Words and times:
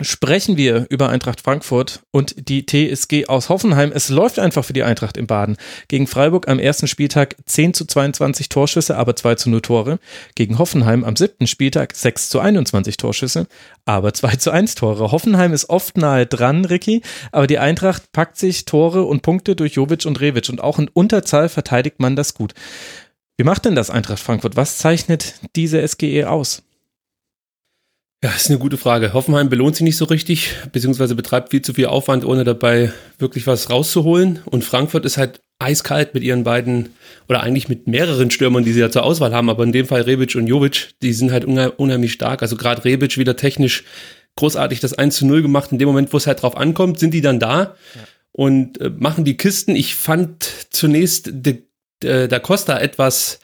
sprechen 0.00 0.56
wir 0.56 0.86
über 0.90 1.08
Eintracht 1.08 1.40
Frankfurt 1.40 2.02
und 2.12 2.48
die 2.48 2.64
TSG 2.64 3.26
aus 3.26 3.48
Hoffenheim. 3.48 3.90
Es 3.92 4.08
läuft 4.08 4.38
einfach 4.38 4.64
für 4.64 4.72
die 4.72 4.84
Eintracht 4.84 5.16
im 5.16 5.26
Baden. 5.26 5.56
Gegen 5.88 6.06
Freiburg 6.06 6.48
am 6.48 6.58
ersten 6.58 6.86
Spieltag 6.86 7.36
10 7.46 7.74
zu 7.74 7.84
22 7.84 8.48
Torschüsse, 8.48 8.96
aber 8.96 9.16
2 9.16 9.34
zu 9.34 9.50
0 9.50 9.60
Tore. 9.60 9.98
Gegen 10.36 10.58
Hoffenheim 10.58 11.02
am 11.04 11.16
siebten 11.16 11.46
Spieltag 11.46 11.96
6 11.96 12.28
zu 12.28 12.38
21 12.38 12.96
Torschüsse, 12.96 13.48
aber 13.86 14.14
2 14.14 14.36
zu 14.36 14.50
1 14.52 14.76
Tore. 14.76 15.10
Hoffenheim 15.10 15.52
ist 15.52 15.68
oft 15.68 15.96
nahe 15.96 16.26
dran, 16.26 16.64
Ricky, 16.64 17.02
aber 17.32 17.46
die 17.46 17.58
Eintracht 17.58 18.12
packt 18.12 18.38
sich 18.38 18.64
Tore 18.66 19.02
und 19.04 19.22
Punkte 19.22 19.56
durch 19.56 19.74
Jovic 19.74 20.06
und 20.06 20.20
Revic 20.20 20.48
und 20.48 20.62
auch 20.62 20.78
in 20.78 20.88
Unterzahl 20.88 21.48
verteidigt 21.48 21.98
man 21.98 22.14
das 22.14 22.34
gut. 22.34 22.54
Wie 23.36 23.44
macht 23.44 23.64
denn 23.64 23.74
das 23.74 23.90
Eintracht 23.90 24.18
Frankfurt? 24.20 24.56
Was 24.56 24.78
zeichnet 24.78 25.34
diese 25.54 25.86
SGE 25.86 26.28
aus? 26.28 26.62
Ja, 28.22 28.30
ist 28.30 28.50
eine 28.50 28.58
gute 28.58 28.76
Frage. 28.76 29.12
Hoffenheim 29.12 29.48
belohnt 29.48 29.76
sich 29.76 29.84
nicht 29.84 29.96
so 29.96 30.04
richtig, 30.04 30.52
beziehungsweise 30.72 31.14
betreibt 31.14 31.50
viel 31.50 31.62
zu 31.62 31.72
viel 31.72 31.86
Aufwand, 31.86 32.24
ohne 32.24 32.42
dabei 32.42 32.92
wirklich 33.18 33.46
was 33.46 33.70
rauszuholen. 33.70 34.40
Und 34.44 34.64
Frankfurt 34.64 35.04
ist 35.04 35.18
halt 35.18 35.40
eiskalt 35.60 36.14
mit 36.14 36.24
ihren 36.24 36.42
beiden, 36.42 36.90
oder 37.28 37.42
eigentlich 37.44 37.68
mit 37.68 37.86
mehreren 37.86 38.32
Stürmern, 38.32 38.64
die 38.64 38.72
sie 38.72 38.80
ja 38.80 38.90
zur 38.90 39.04
Auswahl 39.04 39.32
haben, 39.32 39.48
aber 39.48 39.62
in 39.62 39.70
dem 39.70 39.86
Fall 39.86 40.02
Rebic 40.02 40.34
und 40.34 40.48
Jovic, 40.48 40.94
die 41.00 41.12
sind 41.12 41.30
halt 41.30 41.44
unheim- 41.44 41.72
unheimlich 41.76 42.12
stark. 42.12 42.42
Also 42.42 42.56
gerade 42.56 42.84
Rebic 42.84 43.18
wieder 43.18 43.36
technisch 43.36 43.84
großartig 44.34 44.80
das 44.80 44.94
1 44.94 45.16
zu 45.16 45.24
0 45.26 45.42
gemacht. 45.42 45.70
In 45.70 45.78
dem 45.78 45.86
Moment, 45.86 46.12
wo 46.12 46.16
es 46.16 46.26
halt 46.26 46.42
drauf 46.42 46.56
ankommt, 46.56 46.98
sind 46.98 47.14
die 47.14 47.20
dann 47.20 47.38
da 47.38 47.76
und 48.32 48.80
äh, 48.80 48.90
machen 48.90 49.24
die 49.24 49.36
Kisten. 49.36 49.76
Ich 49.76 49.94
fand 49.94 50.44
zunächst 50.70 51.30
de, 51.32 51.62
de, 52.02 52.26
Da 52.26 52.38
Costa 52.40 52.78
etwas 52.78 53.38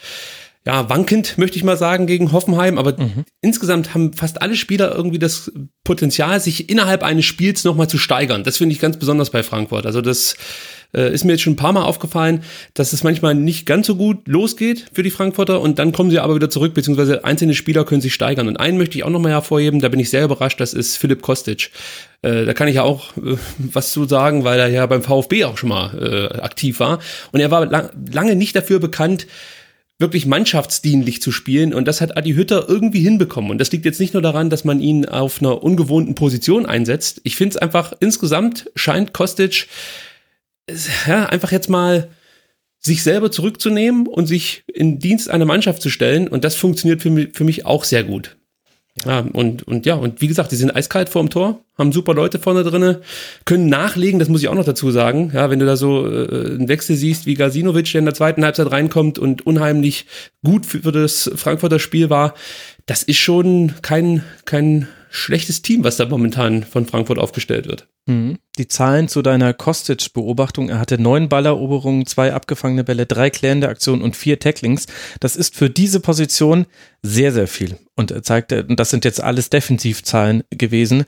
ja, 0.66 0.88
wankend, 0.88 1.36
möchte 1.36 1.58
ich 1.58 1.64
mal 1.64 1.76
sagen, 1.76 2.06
gegen 2.06 2.32
Hoffenheim. 2.32 2.78
Aber 2.78 2.96
insgesamt 3.42 3.94
haben 3.94 4.14
fast 4.14 4.40
alle 4.40 4.56
Spieler 4.56 4.94
irgendwie 4.94 5.18
das 5.18 5.52
Potenzial, 5.84 6.40
sich 6.40 6.70
innerhalb 6.70 7.02
eines 7.02 7.26
Spiels 7.26 7.64
nochmal 7.64 7.88
zu 7.88 7.98
steigern. 7.98 8.44
Das 8.44 8.56
finde 8.56 8.74
ich 8.74 8.80
ganz 8.80 8.98
besonders 8.98 9.28
bei 9.28 9.42
Frankfurt. 9.42 9.84
Also 9.84 10.00
das 10.00 10.36
äh, 10.94 11.12
ist 11.12 11.24
mir 11.24 11.32
jetzt 11.32 11.42
schon 11.42 11.52
ein 11.52 11.56
paar 11.56 11.74
Mal 11.74 11.82
aufgefallen, 11.82 12.44
dass 12.72 12.94
es 12.94 13.04
manchmal 13.04 13.34
nicht 13.34 13.66
ganz 13.66 13.86
so 13.86 13.96
gut 13.96 14.26
losgeht 14.26 14.86
für 14.92 15.02
die 15.02 15.10
Frankfurter 15.10 15.60
und 15.60 15.78
dann 15.78 15.92
kommen 15.92 16.10
sie 16.10 16.18
aber 16.18 16.34
wieder 16.34 16.48
zurück, 16.48 16.72
beziehungsweise 16.72 17.24
einzelne 17.24 17.54
Spieler 17.54 17.84
können 17.84 18.00
sich 18.00 18.14
steigern. 18.14 18.48
Und 18.48 18.58
einen 18.58 18.78
möchte 18.78 18.96
ich 18.96 19.04
auch 19.04 19.10
nochmal 19.10 19.32
hervorheben, 19.32 19.80
da 19.80 19.88
bin 19.88 20.00
ich 20.00 20.08
sehr 20.08 20.24
überrascht, 20.24 20.60
das 20.60 20.72
ist 20.72 20.96
Philipp 20.96 21.20
Kostic. 21.20 21.72
Äh, 22.22 22.46
da 22.46 22.54
kann 22.54 22.68
ich 22.68 22.76
ja 22.76 22.84
auch 22.84 23.14
äh, 23.18 23.36
was 23.58 23.92
zu 23.92 24.06
sagen, 24.06 24.44
weil 24.44 24.58
er 24.58 24.68
ja 24.68 24.86
beim 24.86 25.02
VfB 25.02 25.44
auch 25.44 25.58
schon 25.58 25.68
mal 25.68 26.30
äh, 26.32 26.38
aktiv 26.40 26.80
war. 26.80 27.00
Und 27.32 27.40
er 27.40 27.50
war 27.50 27.66
lang, 27.66 27.90
lange 28.10 28.34
nicht 28.34 28.56
dafür 28.56 28.78
bekannt, 28.78 29.26
wirklich 29.98 30.26
mannschaftsdienlich 30.26 31.22
zu 31.22 31.30
spielen 31.30 31.72
und 31.72 31.86
das 31.86 32.00
hat 32.00 32.16
Adi 32.16 32.34
Hütter 32.34 32.68
irgendwie 32.68 33.00
hinbekommen 33.00 33.50
und 33.50 33.58
das 33.58 33.70
liegt 33.70 33.84
jetzt 33.84 34.00
nicht 34.00 34.12
nur 34.12 34.22
daran, 34.22 34.50
dass 34.50 34.64
man 34.64 34.80
ihn 34.80 35.06
auf 35.06 35.40
einer 35.40 35.62
ungewohnten 35.62 36.14
Position 36.14 36.66
einsetzt. 36.66 37.20
Ich 37.24 37.36
finde 37.36 37.56
es 37.56 37.56
einfach 37.56 37.92
insgesamt 38.00 38.70
scheint 38.74 39.12
Kostic 39.12 39.68
ja, 41.06 41.26
einfach 41.26 41.52
jetzt 41.52 41.68
mal 41.68 42.10
sich 42.80 43.02
selber 43.02 43.30
zurückzunehmen 43.30 44.06
und 44.06 44.26
sich 44.26 44.64
in 44.66 44.98
Dienst 44.98 45.30
einer 45.30 45.46
Mannschaft 45.46 45.80
zu 45.80 45.90
stellen 45.90 46.28
und 46.28 46.44
das 46.44 46.56
funktioniert 46.56 47.00
für 47.00 47.10
mich, 47.10 47.30
für 47.32 47.44
mich 47.44 47.64
auch 47.64 47.84
sehr 47.84 48.04
gut. 48.04 48.36
Ja, 49.04 49.26
und, 49.32 49.64
und 49.64 49.86
ja, 49.86 49.96
und 49.96 50.20
wie 50.20 50.28
gesagt, 50.28 50.52
die 50.52 50.56
sind 50.56 50.74
eiskalt 50.74 51.08
vorm 51.08 51.28
Tor, 51.28 51.64
haben 51.76 51.90
super 51.90 52.14
Leute 52.14 52.38
vorne 52.38 52.62
drinne, 52.62 53.00
können 53.44 53.68
nachlegen, 53.68 54.20
das 54.20 54.28
muss 54.28 54.40
ich 54.40 54.48
auch 54.48 54.54
noch 54.54 54.64
dazu 54.64 54.92
sagen. 54.92 55.32
Ja, 55.34 55.50
wenn 55.50 55.58
du 55.58 55.66
da 55.66 55.76
so 55.76 56.06
äh, 56.06 56.54
einen 56.54 56.68
Wechsel 56.68 56.94
siehst 56.94 57.26
wie 57.26 57.34
Gasinovic, 57.34 57.90
der 57.90 57.98
in 57.98 58.04
der 58.04 58.14
zweiten 58.14 58.44
Halbzeit 58.44 58.70
reinkommt 58.70 59.18
und 59.18 59.44
unheimlich 59.44 60.06
gut 60.44 60.64
für, 60.64 60.82
für 60.82 60.92
das 60.92 61.28
Frankfurter 61.34 61.80
Spiel 61.80 62.08
war, 62.08 62.34
das 62.86 63.02
ist 63.02 63.18
schon 63.18 63.74
kein, 63.82 64.22
kein 64.44 64.86
schlechtes 65.14 65.62
Team, 65.62 65.84
was 65.84 65.96
da 65.96 66.06
momentan 66.06 66.64
von 66.64 66.86
Frankfurt 66.86 67.18
aufgestellt 67.18 67.68
wird. 67.68 67.86
Mhm. 68.06 68.38
Die 68.58 68.66
Zahlen 68.66 69.06
zu 69.06 69.22
deiner 69.22 69.54
Kostic-Beobachtung. 69.54 70.68
Er 70.68 70.80
hatte 70.80 70.98
neun 70.98 71.28
Balleroberungen, 71.28 72.06
zwei 72.06 72.32
abgefangene 72.32 72.82
Bälle, 72.82 73.06
drei 73.06 73.30
klärende 73.30 73.68
Aktionen 73.68 74.02
und 74.02 74.16
vier 74.16 74.40
Tacklings. 74.40 74.86
Das 75.20 75.36
ist 75.36 75.54
für 75.54 75.70
diese 75.70 76.00
Position 76.00 76.66
sehr, 77.02 77.32
sehr 77.32 77.46
viel. 77.46 77.78
Und 77.94 78.10
er 78.10 78.24
zeigte, 78.24 78.64
und 78.64 78.80
das 78.80 78.90
sind 78.90 79.04
jetzt 79.04 79.22
alles 79.22 79.50
Defensivzahlen 79.50 80.42
gewesen. 80.50 81.04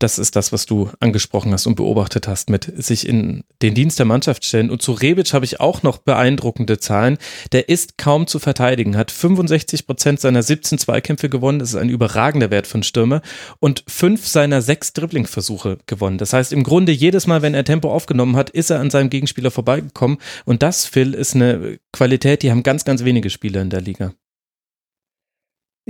Das 0.00 0.18
ist 0.18 0.34
das, 0.34 0.50
was 0.50 0.64
du 0.64 0.88
angesprochen 0.98 1.52
hast 1.52 1.66
und 1.66 1.74
beobachtet 1.74 2.26
hast, 2.26 2.48
mit 2.48 2.72
sich 2.74 3.06
in 3.06 3.44
den 3.60 3.74
Dienst 3.74 3.98
der 3.98 4.06
Mannschaft 4.06 4.46
stellen. 4.46 4.70
Und 4.70 4.80
zu 4.80 4.92
Rebic 4.92 5.34
habe 5.34 5.44
ich 5.44 5.60
auch 5.60 5.82
noch 5.82 5.98
beeindruckende 5.98 6.78
Zahlen. 6.78 7.18
Der 7.52 7.68
ist 7.68 7.98
kaum 7.98 8.26
zu 8.26 8.38
verteidigen, 8.38 8.96
hat 8.96 9.10
65 9.10 9.86
Prozent 9.86 10.18
seiner 10.18 10.42
17 10.42 10.78
Zweikämpfe 10.78 11.28
gewonnen. 11.28 11.58
Das 11.58 11.68
ist 11.68 11.76
ein 11.76 11.90
überragender 11.90 12.50
Wert 12.50 12.66
von 12.66 12.82
Stürmer. 12.82 13.20
Und 13.58 13.84
fünf 13.88 14.26
seiner 14.26 14.62
sechs 14.62 14.94
Dribblingsversuche 14.94 15.76
gewonnen. 15.84 16.16
Das 16.16 16.32
heißt, 16.32 16.54
im 16.54 16.62
Grunde 16.62 16.92
jedes 16.92 17.26
Mal, 17.26 17.42
wenn 17.42 17.52
er 17.52 17.64
Tempo 17.64 17.92
aufgenommen 17.92 18.36
hat, 18.36 18.48
ist 18.48 18.70
er 18.70 18.80
an 18.80 18.88
seinem 18.88 19.10
Gegenspieler 19.10 19.50
vorbeigekommen. 19.50 20.16
Und 20.46 20.62
das, 20.62 20.86
Phil, 20.86 21.12
ist 21.12 21.34
eine 21.34 21.78
Qualität, 21.92 22.42
die 22.42 22.50
haben 22.50 22.62
ganz, 22.62 22.86
ganz 22.86 23.04
wenige 23.04 23.28
Spieler 23.28 23.60
in 23.60 23.68
der 23.68 23.82
Liga. 23.82 24.14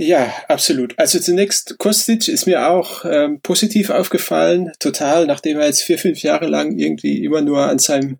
Ja, 0.03 0.33
absolut. 0.47 0.97
Also 0.97 1.19
zunächst, 1.19 1.77
Kostic 1.77 2.27
ist 2.27 2.47
mir 2.47 2.67
auch 2.67 3.05
ähm, 3.05 3.39
positiv 3.43 3.91
aufgefallen, 3.91 4.71
total, 4.79 5.27
nachdem 5.27 5.59
er 5.59 5.67
jetzt 5.67 5.83
vier, 5.83 5.99
fünf 5.99 6.23
Jahre 6.23 6.47
lang 6.47 6.75
irgendwie 6.75 7.23
immer 7.23 7.41
nur 7.41 7.67
an 7.67 7.77
seinem 7.77 8.17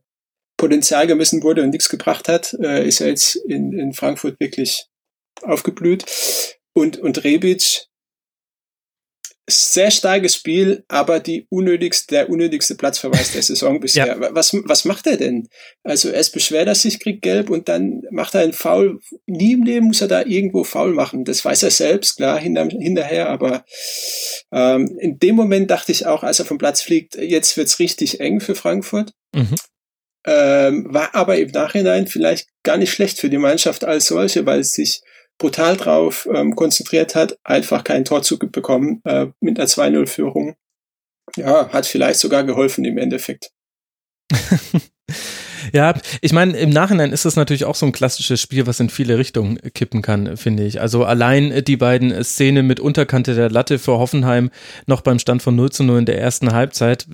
Potenzial 0.58 1.08
gemessen 1.08 1.42
wurde 1.42 1.64
und 1.64 1.72
nichts 1.72 1.90
gebracht 1.90 2.28
hat, 2.28 2.56
äh, 2.62 2.88
ist 2.88 3.02
er 3.02 3.08
jetzt 3.08 3.36
in, 3.36 3.74
in 3.74 3.94
Frankfurt 3.94 4.40
wirklich 4.40 4.86
aufgeblüht. 5.42 6.06
Und, 6.74 7.00
und 7.00 7.24
Rebic, 7.24 7.88
sehr 9.52 9.92
starkes 9.92 10.36
Spiel, 10.36 10.84
aber 10.88 11.20
die 11.20 11.46
unnötigste, 11.50 12.16
der 12.16 12.30
unnötigste 12.30 12.76
Platzverweis 12.76 13.34
der 13.34 13.42
Saison 13.42 13.80
bisher. 13.82 14.18
Was, 14.34 14.54
was 14.66 14.86
macht 14.86 15.08
er 15.08 15.18
denn? 15.18 15.48
Also 15.84 16.10
erst 16.10 16.34
beschwert 16.34 16.68
er 16.68 16.76
sich, 16.76 17.00
kriegt 17.00 17.22
gelb 17.22 17.50
und 17.50 17.70
dann 17.70 18.02
macht 18.12 18.36
er 18.36 18.42
einen 18.42 18.54
Foul. 18.54 19.00
Nie 19.26 19.54
im 19.54 19.64
Leben 19.64 19.88
muss 19.88 20.02
er 20.02 20.08
da 20.08 20.24
irgendwo 20.26 20.64
Foul 20.64 20.94
machen. 20.94 21.26
Das 21.26 21.44
weiß 21.44 21.64
er 21.64 21.72
selbst, 21.72 22.18
klar, 22.18 22.40
hinter, 22.40 22.68
hinterher, 22.68 23.30
aber 23.30 23.66
ähm, 24.52 24.98
in 25.00 25.20
dem 25.20 25.36
Moment 25.36 25.72
dachte 25.72 25.92
ich 25.92 26.06
auch, 26.06 26.24
als 26.24 26.40
er 26.40 26.46
vom 26.46 26.58
Platz 26.58 26.82
fliegt, 26.82 27.16
jetzt 27.16 27.58
wird's 27.58 27.80
richtig 27.80 28.20
eng 28.20 28.40
für 28.40 28.56
Frankfurt. 28.56 29.14
Mhm. 29.34 29.56
Ähm, 30.24 30.86
war 30.90 31.16
aber 31.16 31.38
im 31.38 31.50
Nachhinein 31.50 32.06
vielleicht 32.06 32.48
gar 32.64 32.78
nicht 32.78 32.92
schlecht 32.92 33.18
für 33.18 33.30
die 33.30 33.40
Mannschaft 33.40 33.84
als 33.84 34.06
solche, 34.06 34.46
weil 34.46 34.60
es 34.60 34.74
sich 34.74 35.02
brutal 35.42 35.76
drauf 35.76 36.30
ähm, 36.34 36.56
konzentriert 36.56 37.16
hat, 37.16 37.38
einfach 37.44 37.84
kein 37.84 38.06
Tor 38.06 38.22
zu 38.22 38.38
bekommen 38.38 39.02
äh, 39.06 39.28
mit 39.40 39.60
einer 39.60 39.68
2-0-Führung. 39.68 40.56
Ja, 41.36 41.70
hat 41.70 41.88
vielleicht 41.88 42.20
sogar 42.20 42.44
geholfen 42.44 42.86
im 42.86 42.98
Endeffekt. 42.98 43.52
Ja, 45.74 45.94
ich 46.22 46.34
meine, 46.34 46.58
im 46.58 46.72
Nachhinein 46.72 47.14
ist 47.14 47.24
das 47.24 47.36
natürlich 47.36 47.66
auch 47.66 47.76
so 47.76 47.86
ein 47.86 47.92
klassisches 47.92 48.42
Spiel, 48.42 48.66
was 48.66 48.80
in 48.80 48.90
viele 48.90 49.20
Richtungen 49.20 49.60
kippen 49.74 50.02
kann, 50.02 50.36
finde 50.36 50.64
ich. 50.64 50.82
Also 50.82 51.06
allein 51.06 51.64
die 51.64 51.78
beiden 51.78 52.24
Szenen 52.24 52.66
mit 52.66 52.80
Unterkante 52.80 53.36
der 53.36 53.52
Latte 53.52 53.78
für 53.78 54.00
Hoffenheim 54.00 54.50
noch 54.88 55.02
beim 55.02 55.20
Stand 55.20 55.44
von 55.44 55.56
0 55.56 55.72
zu 55.72 55.84
0 55.84 56.00
in 56.00 56.06
der 56.06 56.20
ersten 56.20 56.52
Halbzeit. 56.52 57.06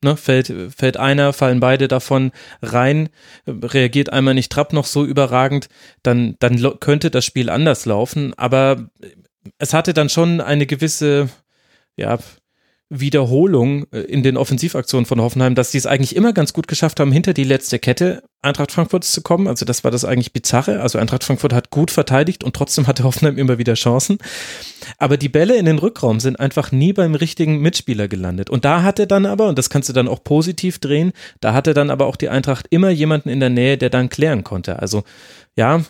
Ne, 0.00 0.16
fällt, 0.16 0.52
fällt 0.76 0.96
einer, 0.96 1.32
fallen 1.32 1.58
beide 1.58 1.88
davon 1.88 2.30
rein, 2.62 3.08
reagiert 3.48 4.12
einmal 4.12 4.34
nicht 4.34 4.52
Trapp 4.52 4.72
noch 4.72 4.84
so 4.84 5.04
überragend, 5.04 5.68
dann, 6.04 6.36
dann 6.38 6.78
könnte 6.78 7.10
das 7.10 7.24
Spiel 7.24 7.50
anders 7.50 7.84
laufen. 7.84 8.32
Aber 8.34 8.90
es 9.58 9.74
hatte 9.74 9.94
dann 9.94 10.08
schon 10.08 10.40
eine 10.40 10.66
gewisse, 10.66 11.30
ja, 11.96 12.18
Wiederholung 12.90 13.86
äh, 13.92 14.00
in 14.00 14.22
den 14.22 14.36
Offensivaktionen 14.36 15.06
von 15.06 15.20
Hoffenheim, 15.20 15.54
dass 15.54 15.70
die 15.70 15.78
es 15.78 15.86
eigentlich 15.86 16.16
immer 16.16 16.32
ganz 16.32 16.52
gut 16.52 16.68
geschafft 16.68 17.00
haben, 17.00 17.12
hinter 17.12 17.34
die 17.34 17.44
letzte 17.44 17.78
Kette 17.78 18.22
Eintracht 18.40 18.72
Frankfurts 18.72 19.12
zu 19.12 19.20
kommen. 19.20 19.48
Also 19.48 19.64
das 19.64 19.84
war 19.84 19.90
das 19.90 20.04
eigentlich 20.04 20.32
bizarre. 20.32 20.80
Also 20.80 20.98
Eintracht 20.98 21.24
Frankfurt 21.24 21.52
hat 21.52 21.70
gut 21.70 21.90
verteidigt 21.90 22.44
und 22.44 22.54
trotzdem 22.54 22.86
hatte 22.86 23.04
Hoffenheim 23.04 23.36
immer 23.36 23.58
wieder 23.58 23.74
Chancen. 23.74 24.18
Aber 24.96 25.16
die 25.16 25.28
Bälle 25.28 25.56
in 25.56 25.66
den 25.66 25.78
Rückraum 25.78 26.20
sind 26.20 26.38
einfach 26.38 26.72
nie 26.72 26.92
beim 26.92 27.14
richtigen 27.14 27.58
Mitspieler 27.58 28.08
gelandet. 28.08 28.48
Und 28.48 28.64
da 28.64 28.82
hatte 28.82 29.06
dann 29.06 29.26
aber, 29.26 29.48
und 29.48 29.58
das 29.58 29.70
kannst 29.70 29.88
du 29.88 29.92
dann 29.92 30.08
auch 30.08 30.22
positiv 30.22 30.78
drehen, 30.78 31.12
da 31.40 31.52
hatte 31.52 31.74
dann 31.74 31.90
aber 31.90 32.06
auch 32.06 32.16
die 32.16 32.28
Eintracht 32.28 32.66
immer 32.70 32.90
jemanden 32.90 33.28
in 33.28 33.40
der 33.40 33.50
Nähe, 33.50 33.76
der 33.76 33.90
dann 33.90 34.08
klären 34.08 34.44
konnte. 34.44 34.78
Also 34.78 35.02
ja, 35.56 35.82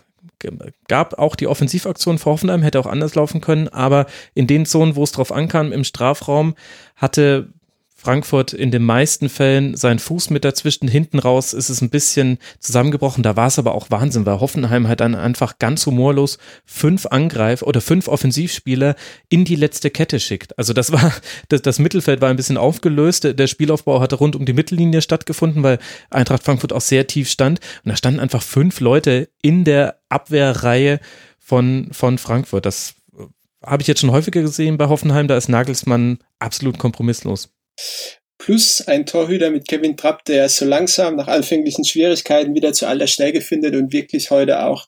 gab 0.89 1.19
auch 1.19 1.37
die 1.37 1.47
Offensivaktion 1.47 2.19
vor 2.19 2.33
Hoffenheim, 2.35 2.63
hätte 2.63 2.81
auch 2.81 2.87
anders 2.87 3.15
laufen 3.15 3.41
können, 3.41 3.69
aber 3.69 4.07
in 4.35 4.47
den 4.47 4.67
Zonen, 4.67 4.97
wo 4.97 5.05
es 5.05 5.13
drauf 5.13 5.33
ankam, 5.33 5.73
im 5.73 5.85
Strafraum, 5.85 6.55
hatte 6.97 7.53
Frankfurt 8.01 8.53
in 8.53 8.71
den 8.71 8.85
meisten 8.85 9.29
Fällen 9.29 9.77
seinen 9.77 9.99
Fuß 9.99 10.31
mit 10.31 10.45
dazwischen. 10.45 10.87
Hinten 10.87 11.19
raus 11.19 11.53
ist 11.53 11.69
es 11.69 11.81
ein 11.81 11.91
bisschen 11.91 12.39
zusammengebrochen. 12.61 13.25
Da 13.25 13.35
war 13.35 13.49
es 13.49 13.59
aber 13.59 13.75
auch 13.75 13.91
Wahnsinn, 13.91 14.25
weil 14.25 14.39
Hoffenheim 14.39 14.87
halt 14.87 15.01
dann 15.01 15.17
einfach 15.17 15.59
ganz 15.59 15.85
humorlos 15.85 16.39
fünf 16.65 17.07
Angreif 17.07 17.61
oder 17.63 17.81
fünf 17.81 18.07
Offensivspieler 18.07 18.95
in 19.29 19.45
die 19.45 19.57
letzte 19.57 19.91
Kette 19.91 20.21
schickt. 20.21 20.57
Also 20.57 20.73
das 20.73 20.93
war, 20.93 21.13
das, 21.49 21.61
das 21.63 21.81
Mittelfeld 21.81 22.21
war 22.21 22.31
ein 22.31 22.37
bisschen 22.37 22.57
aufgelöst. 22.57 23.37
Der 23.37 23.47
Spielaufbau 23.49 24.01
hatte 24.01 24.15
rund 24.15 24.37
um 24.37 24.47
die 24.47 24.53
Mittellinie 24.53 25.03
stattgefunden, 25.03 25.65
weil 25.65 25.81
Eintracht 26.09 26.45
Frankfurt 26.45 26.73
auch 26.73 26.81
sehr 26.81 27.09
tief 27.09 27.29
stand. 27.29 27.59
Und 27.85 27.89
da 27.91 27.97
standen 27.97 28.21
einfach 28.21 28.43
fünf 28.43 28.79
Leute 28.79 29.29
in 29.43 29.65
der 29.65 29.99
Abwehrreihe 30.09 31.01
von, 31.41 31.89
von 31.91 32.19
Frankfurt. 32.19 32.65
Das 32.65 32.95
habe 33.61 33.83
ich 33.83 33.89
jetzt 33.89 34.01
schon 34.01 34.13
häufiger 34.13 34.43
gesehen 34.43 34.79
bei 34.79 34.89
Hoffenheim. 34.89 35.27
Da 35.27 35.37
ist 35.37 35.49
Nagelsmann 35.49 36.21
absolut 36.39 36.79
kompromisslos. 36.79 37.58
Plus 38.49 38.81
ein 38.89 39.05
Torhüter 39.05 39.51
mit 39.51 39.69
Kevin 39.69 39.99
Trapp, 39.99 40.25
der 40.25 40.49
so 40.49 40.65
langsam 40.65 41.17
nach 41.17 41.29
anfänglichen 41.29 41.85
Schwierigkeiten 41.85 42.55
wieder 42.55 42.73
zu 42.73 42.87
alter 42.87 43.07
Stärke 43.07 43.43
findet 43.43 43.77
und 43.77 43.93
wirklich 43.93 44.31
heute 44.31 44.65
auch, 44.65 44.87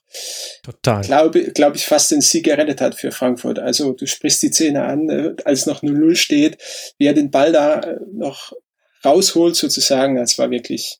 glaube 0.81 1.51
glaub 1.51 1.75
ich, 1.75 1.85
fast 1.85 2.09
den 2.09 2.21
Sieg 2.21 2.45
gerettet 2.45 2.81
hat 2.81 2.95
für 2.95 3.11
Frankfurt. 3.11 3.59
Also 3.59 3.91
du 3.93 4.07
sprichst 4.07 4.41
die 4.41 4.47
Szene 4.47 4.83
an, 4.83 5.09
äh, 5.09 5.35
als 5.45 5.67
noch 5.67 5.83
0-0 5.83 6.15
steht, 6.15 6.57
wie 6.97 7.05
er 7.05 7.13
den 7.13 7.29
Ball 7.29 7.51
da 7.51 7.81
äh, 7.81 7.99
noch 8.11 8.51
rausholt 9.05 9.55
sozusagen. 9.55 10.15
Das 10.15 10.39
war 10.39 10.49
wirklich 10.49 10.97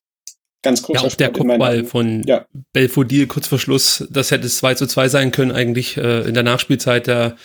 ganz 0.61 0.83
groß. 0.83 0.97
Ja, 0.97 1.07
auch 1.07 1.15
der 1.15 1.31
Kopfball 1.31 1.83
von 1.83 2.21
ja. 2.27 2.45
Belfodil 2.73 3.25
kurz 3.25 3.47
vor 3.47 3.57
Schluss, 3.57 4.07
das 4.11 4.29
hätte 4.29 4.45
es 4.45 4.57
2 4.57 4.75
zu 4.75 4.85
2 4.85 5.09
sein 5.09 5.31
können 5.31 5.51
eigentlich 5.51 5.97
äh, 5.97 6.27
in 6.27 6.35
der 6.35 6.43
Nachspielzeit. 6.43 7.07
Der 7.07 7.37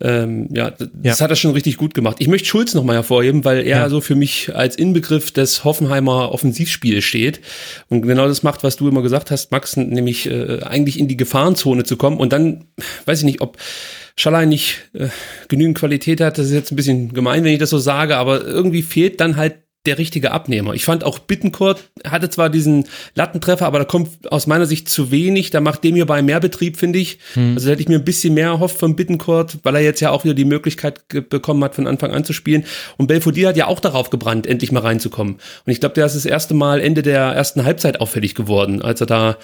ähm, 0.00 0.48
ja, 0.52 0.70
das 0.70 1.18
ja. 1.18 1.24
hat 1.24 1.30
er 1.30 1.36
schon 1.36 1.52
richtig 1.52 1.76
gut 1.76 1.94
gemacht. 1.94 2.16
Ich 2.18 2.26
möchte 2.26 2.48
Schulz 2.48 2.74
nochmal 2.74 2.96
hervorheben, 2.96 3.44
weil 3.44 3.58
er 3.58 3.78
ja. 3.78 3.88
so 3.88 4.00
für 4.00 4.16
mich 4.16 4.54
als 4.54 4.76
Inbegriff 4.76 5.30
des 5.30 5.64
Hoffenheimer 5.64 6.32
Offensivspiels 6.32 7.04
steht 7.04 7.40
und 7.88 8.02
genau 8.02 8.26
das 8.26 8.42
macht, 8.42 8.64
was 8.64 8.76
du 8.76 8.88
immer 8.88 9.02
gesagt 9.02 9.30
hast, 9.30 9.52
Max, 9.52 9.76
nämlich 9.76 10.28
äh, 10.28 10.60
eigentlich 10.62 10.98
in 10.98 11.06
die 11.06 11.16
Gefahrenzone 11.16 11.84
zu 11.84 11.96
kommen 11.96 12.18
und 12.18 12.32
dann, 12.32 12.64
weiß 13.06 13.20
ich 13.20 13.24
nicht, 13.24 13.40
ob 13.40 13.56
Schallein 14.16 14.48
nicht 14.48 14.90
äh, 14.94 15.08
genügend 15.48 15.78
Qualität 15.78 16.20
hat, 16.20 16.38
das 16.38 16.46
ist 16.46 16.52
jetzt 16.52 16.72
ein 16.72 16.76
bisschen 16.76 17.12
gemein, 17.12 17.44
wenn 17.44 17.52
ich 17.52 17.58
das 17.58 17.70
so 17.70 17.78
sage, 17.78 18.16
aber 18.16 18.44
irgendwie 18.44 18.82
fehlt 18.82 19.20
dann 19.20 19.36
halt 19.36 19.63
der 19.86 19.98
richtige 19.98 20.32
Abnehmer. 20.32 20.72
Ich 20.74 20.84
fand 20.84 21.04
auch 21.04 21.18
Bittencourt 21.18 21.90
hatte 22.06 22.30
zwar 22.30 22.48
diesen 22.48 22.86
Lattentreffer, 23.14 23.66
aber 23.66 23.80
da 23.80 23.84
kommt 23.84 24.32
aus 24.32 24.46
meiner 24.46 24.66
Sicht 24.66 24.88
zu 24.88 25.10
wenig. 25.10 25.50
Da 25.50 25.60
macht 25.60 25.84
dem 25.84 25.94
hier 25.94 26.06
bei 26.06 26.22
mehr 26.22 26.40
Betrieb, 26.40 26.78
finde 26.78 26.98
ich. 26.98 27.18
Hm. 27.34 27.54
Also 27.54 27.70
hätte 27.70 27.82
ich 27.82 27.88
mir 27.88 27.96
ein 27.96 28.04
bisschen 28.04 28.34
mehr 28.34 28.48
erhofft 28.48 28.78
von 28.78 28.96
Bittencourt, 28.96 29.58
weil 29.62 29.76
er 29.76 29.82
jetzt 29.82 30.00
ja 30.00 30.10
auch 30.10 30.24
wieder 30.24 30.34
die 30.34 30.46
Möglichkeit 30.46 31.06
bekommen 31.08 31.62
hat, 31.62 31.74
von 31.74 31.86
Anfang 31.86 32.12
an 32.12 32.24
zu 32.24 32.32
spielen. 32.32 32.64
Und 32.96 33.08
Belfodil 33.08 33.46
hat 33.46 33.56
ja 33.56 33.66
auch 33.66 33.80
darauf 33.80 34.08
gebrannt, 34.08 34.46
endlich 34.46 34.72
mal 34.72 34.80
reinzukommen. 34.80 35.34
Und 35.34 35.72
ich 35.72 35.80
glaube, 35.80 35.94
der 35.94 36.06
ist 36.06 36.16
das 36.16 36.24
erste 36.24 36.54
Mal 36.54 36.80
Ende 36.80 37.02
der 37.02 37.20
ersten 37.20 37.64
Halbzeit 37.64 38.00
auffällig 38.00 38.34
geworden, 38.34 38.80
als 38.80 39.00
er 39.00 39.06
da 39.06 39.36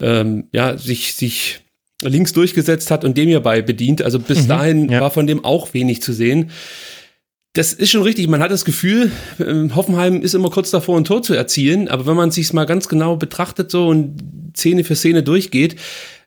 ähm, 0.00 0.48
ja 0.52 0.76
sich 0.76 1.14
sich 1.14 1.60
links 2.02 2.32
durchgesetzt 2.32 2.90
hat 2.90 3.04
und 3.04 3.16
dem 3.16 3.28
hierbei 3.28 3.62
bedient. 3.62 4.02
Also 4.02 4.18
bis 4.18 4.42
mhm, 4.42 4.48
dahin 4.48 4.88
ja. 4.88 5.00
war 5.00 5.10
von 5.10 5.26
dem 5.26 5.44
auch 5.44 5.72
wenig 5.72 6.02
zu 6.02 6.12
sehen 6.12 6.50
das 7.54 7.72
ist 7.72 7.90
schon 7.90 8.02
richtig. 8.02 8.26
Man 8.28 8.40
hat 8.40 8.50
das 8.50 8.64
Gefühl, 8.64 9.12
ähm, 9.38 9.74
Hoffenheim 9.76 10.20
ist 10.22 10.34
immer 10.34 10.50
kurz 10.50 10.70
davor, 10.70 10.98
ein 10.98 11.04
Tor 11.04 11.22
zu 11.22 11.34
erzielen. 11.34 11.88
Aber 11.88 12.04
wenn 12.04 12.16
man 12.16 12.32
sich 12.32 12.52
mal 12.52 12.66
ganz 12.66 12.88
genau 12.88 13.16
betrachtet 13.16 13.70
so 13.70 13.86
und 13.86 14.22
Szene 14.56 14.82
für 14.82 14.96
Szene 14.96 15.22
durchgeht, 15.22 15.76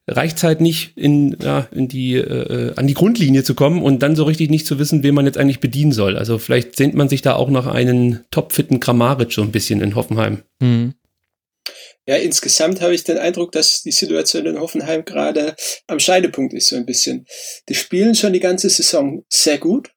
reicht 0.08 0.38
es 0.38 0.44
halt 0.44 0.62
nicht 0.62 0.94
in, 0.96 1.36
ja, 1.42 1.68
in 1.72 1.90
die, 1.90 2.16
äh, 2.16 2.74
an 2.78 2.88
die 2.88 2.94
Grundlinie 2.94 3.44
zu 3.44 3.56
kommen 3.56 3.82
und 3.82 4.02
dann 4.04 4.16
so 4.16 4.24
richtig 4.24 4.50
nicht 4.50 4.66
zu 4.66 4.80
wissen, 4.80 5.04
wen 5.04 5.14
man 5.14 5.26
jetzt 5.26 5.38
eigentlich 5.38 5.60
bedienen 5.60 5.92
soll. 5.92 6.18
Also 6.18 6.38
vielleicht 6.38 6.78
sehnt 6.78 6.96
man 6.96 7.10
sich 7.10 7.22
da 7.22 7.36
auch 7.36 7.50
noch 7.50 7.68
einen 7.68 8.24
topfitten 8.32 8.80
Kramaric 8.80 9.34
so 9.34 9.42
ein 9.42 9.52
bisschen 9.52 9.82
in 9.82 9.96
Hoffenheim. 9.96 10.44
Mhm. 10.62 10.94
Ja, 12.08 12.16
insgesamt 12.16 12.80
habe 12.80 12.96
ich 12.96 13.04
den 13.04 13.18
Eindruck, 13.18 13.52
dass 13.52 13.84
die 13.84 13.92
Situation 13.92 14.46
in 14.46 14.62
Hoffenheim 14.62 15.04
gerade 15.04 15.58
am 15.88 16.00
Scheidepunkt 16.00 16.54
ist, 16.54 16.70
so 16.70 16.78
ein 16.78 16.86
bisschen. 16.86 17.26
Die 17.68 17.76
spielen 17.76 18.16
schon 18.16 18.32
die 18.32 18.40
ganze 18.40 18.70
Saison 18.70 19.26
sehr 19.28 19.58
gut, 19.58 19.92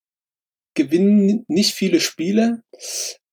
gewinnen 0.74 1.44
nicht 1.48 1.74
viele 1.74 2.00
Spiele. 2.00 2.62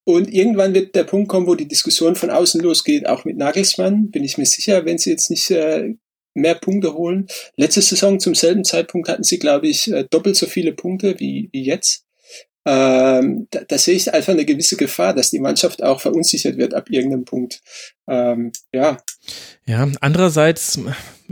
Und 0.04 0.34
irgendwann 0.34 0.74
wird 0.74 0.96
der 0.96 1.04
Punkt 1.04 1.28
kommen, 1.28 1.48
wo 1.48 1.56
die 1.56 1.68
Diskussion 1.68 2.16
von 2.16 2.30
außen 2.30 2.62
losgeht, 2.62 3.08
auch 3.08 3.26
mit 3.26 3.38
Nagelsmann, 3.38 4.10
bin 4.10 4.24
ich 4.24 4.38
mir 4.38 4.46
sicher, 4.46 4.86
wenn 4.86 4.98
sie 4.98 5.10
jetzt 5.10 5.30
nicht 5.30 5.52
äh, 5.52 5.96
mehr 6.34 6.56
Punkte 6.56 6.94
holen. 6.94 7.28
Letzte 7.58 7.82
Saison 7.82 8.20
zum 8.20 8.34
selben 8.34 8.64
Zeitpunkt 8.64 9.10
hatten 9.10 9.24
sie, 9.24 9.38
glaube 9.38 9.68
ich, 9.68 9.92
äh, 9.92 10.06
doppelt 10.10 10.38
so 10.38 10.46
viele 10.46 10.72
Punkte 10.72 11.20
wie, 11.20 11.50
wie 11.52 11.64
jetzt. 11.64 12.06
Ähm, 12.66 13.48
da, 13.52 13.62
da 13.66 13.78
sehe 13.78 13.96
ich 13.96 14.14
einfach 14.14 14.34
eine 14.34 14.44
gewisse 14.44 14.76
Gefahr, 14.76 15.14
dass 15.14 15.30
die 15.30 15.40
Mannschaft 15.40 15.82
auch 15.82 16.02
verunsichert 16.02 16.58
wird 16.58 16.74
ab 16.74 16.90
irgendeinem 16.90 17.24
Punkt. 17.24 17.62
Ähm, 18.10 18.52
ja. 18.74 18.98
Ja, 19.66 19.88
andererseits 20.02 20.78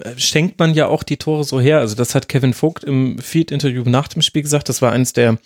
äh, 0.01 0.17
schenkt 0.17 0.59
man 0.59 0.73
ja 0.73 0.87
auch 0.87 1.03
die 1.03 1.17
Tore 1.17 1.43
so 1.43 1.59
her. 1.59 1.79
Also 1.79 1.95
das 1.95 2.15
hat 2.15 2.29
Kevin 2.29 2.53
Vogt 2.53 2.85
im 2.85 3.19
Feed-Interview 3.19 3.83
nach 3.85 4.07
dem 4.07 4.21
Spiel 4.21 4.43
gesagt. 4.43 4.69
Das 4.69 4.81
war 4.81 4.93
eines 4.93 5.11
der 5.11 5.37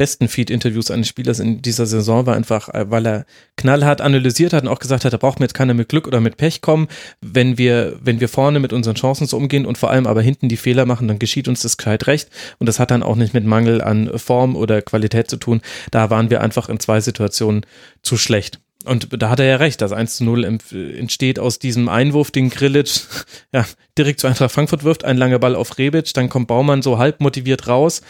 besten 0.00 0.28
Feed-Interviews 0.28 0.90
eines 0.90 1.08
Spielers 1.08 1.40
in 1.40 1.60
dieser 1.60 1.84
Saison 1.84 2.24
war 2.24 2.34
einfach, 2.34 2.70
äh, 2.70 2.90
weil 2.90 3.06
er 3.06 3.26
knallhart 3.58 4.00
analysiert 4.00 4.54
hat 4.54 4.62
und 4.62 4.70
auch 4.70 4.78
gesagt 4.78 5.04
hat, 5.04 5.12
da 5.12 5.18
braucht 5.18 5.40
mir 5.40 5.44
jetzt 5.44 5.52
keiner 5.52 5.74
mit 5.74 5.90
Glück 5.90 6.06
oder 6.06 6.22
mit 6.22 6.38
Pech 6.38 6.62
kommen. 6.62 6.88
Wenn 7.20 7.58
wir, 7.58 7.98
wenn 8.00 8.18
wir 8.18 8.30
vorne 8.30 8.60
mit 8.60 8.72
unseren 8.72 8.94
Chancen 8.94 9.26
so 9.26 9.36
umgehen 9.36 9.66
und 9.66 9.76
vor 9.76 9.90
allem 9.90 10.06
aber 10.06 10.22
hinten 10.22 10.48
die 10.48 10.56
Fehler 10.56 10.86
machen, 10.86 11.06
dann 11.06 11.18
geschieht 11.18 11.48
uns 11.48 11.60
das 11.60 11.76
gescheit 11.76 12.06
recht. 12.06 12.30
Und 12.58 12.66
das 12.66 12.78
hat 12.78 12.90
dann 12.90 13.02
auch 13.02 13.14
nicht 13.14 13.34
mit 13.34 13.44
Mangel 13.44 13.82
an 13.82 14.10
Form 14.18 14.56
oder 14.56 14.80
Qualität 14.80 15.28
zu 15.28 15.36
tun. 15.36 15.60
Da 15.90 16.08
waren 16.08 16.30
wir 16.30 16.40
einfach 16.40 16.70
in 16.70 16.80
zwei 16.80 17.02
Situationen 17.02 17.66
zu 18.00 18.16
schlecht. 18.16 18.58
Und 18.86 19.22
da 19.22 19.28
hat 19.28 19.38
er 19.38 19.44
ja 19.44 19.56
recht, 19.56 19.82
das 19.82 19.92
1 19.92 20.16
zu 20.16 20.24
0 20.24 20.60
entsteht 20.96 21.38
aus 21.38 21.58
diesem 21.58 21.90
Einwurf, 21.90 22.30
den 22.30 22.48
Grilic 22.48 22.88
ja, 23.52 23.66
direkt 23.98 24.20
zu 24.20 24.28
Eintracht 24.28 24.52
Frankfurt 24.52 24.82
wirft, 24.82 25.04
ein 25.04 25.18
langer 25.18 25.38
Ball 25.38 25.56
auf 25.56 25.76
Rebic, 25.76 26.14
dann 26.14 26.30
kommt 26.30 26.48
Baumann 26.48 26.80
so 26.80 26.96
halb 26.96 27.20
motiviert 27.20 27.68
raus. 27.68 28.00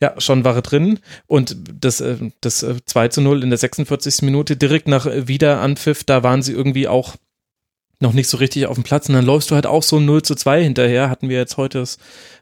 Ja, 0.00 0.20
schon 0.20 0.44
war 0.44 0.54
er 0.54 0.62
drin. 0.62 0.98
Und 1.26 1.56
das, 1.80 2.00
äh, 2.00 2.16
das 2.40 2.64
2 2.84 3.04
äh, 3.04 3.10
zu 3.10 3.20
0 3.20 3.42
in 3.42 3.50
der 3.50 3.58
46. 3.58 4.22
Minute, 4.22 4.56
direkt 4.56 4.88
nach 4.88 5.06
Wiederanpfiff, 5.06 6.04
da 6.04 6.22
waren 6.22 6.42
sie 6.42 6.52
irgendwie 6.52 6.88
auch 6.88 7.16
noch 8.00 8.12
nicht 8.12 8.28
so 8.28 8.36
richtig 8.36 8.66
auf 8.66 8.74
dem 8.74 8.84
Platz 8.84 9.08
und 9.08 9.14
dann 9.14 9.24
läufst 9.24 9.50
du 9.50 9.54
halt 9.54 9.66
auch 9.66 9.82
so 9.82 9.98
0 10.00 10.22
zu 10.22 10.34
2 10.34 10.62
hinterher, 10.62 11.08
hatten 11.08 11.30
wir 11.30 11.38
jetzt 11.38 11.56
heute, 11.56 11.78
das 11.78 11.96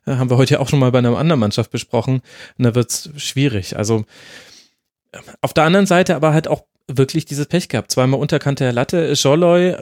äh, 0.04 0.16
haben 0.16 0.30
wir 0.30 0.36
heute 0.36 0.58
auch 0.58 0.68
schon 0.68 0.80
mal 0.80 0.90
bei 0.90 0.98
einer 0.98 1.16
anderen 1.16 1.38
Mannschaft 1.38 1.70
besprochen 1.70 2.22
und 2.58 2.64
da 2.64 2.74
wird's 2.74 3.10
schwierig. 3.16 3.76
Also 3.76 4.04
auf 5.40 5.54
der 5.54 5.64
anderen 5.64 5.86
Seite 5.86 6.16
aber 6.16 6.32
halt 6.32 6.48
auch 6.48 6.64
wirklich 6.86 7.24
dieses 7.24 7.46
Pech 7.46 7.68
gehabt. 7.68 7.90
Zweimal 7.90 8.20
unterkante 8.20 8.70
Latte. 8.70 9.12
Jolloy, 9.12 9.76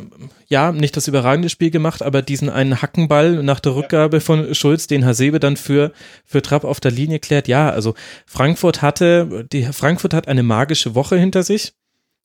ja, 0.48 0.72
nicht 0.72 0.96
das 0.96 1.08
überragende 1.08 1.48
Spiel 1.48 1.70
gemacht, 1.70 2.02
aber 2.02 2.22
diesen 2.22 2.48
einen 2.48 2.80
Hackenball 2.80 3.42
nach 3.42 3.60
der 3.60 3.74
Rückgabe 3.74 4.20
von 4.20 4.54
Schulz, 4.54 4.86
den 4.86 5.04
Hasebe 5.04 5.40
dann 5.40 5.56
für, 5.56 5.92
für 6.24 6.42
Trapp 6.42 6.64
auf 6.64 6.80
der 6.80 6.92
Linie 6.92 7.18
klärt. 7.18 7.48
Ja, 7.48 7.70
also 7.70 7.94
Frankfurt 8.26 8.82
hatte, 8.82 9.46
die, 9.52 9.64
Frankfurt 9.64 10.14
hat 10.14 10.28
eine 10.28 10.42
magische 10.42 10.94
Woche 10.94 11.16
hinter 11.16 11.42
sich 11.42 11.74